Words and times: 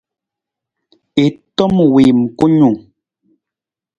I 1.23 1.25
tom 1.57 1.73
wiim 1.93 2.19
kunung. 2.37 2.77